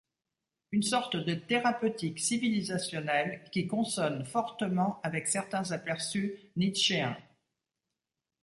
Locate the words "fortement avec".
4.25-5.27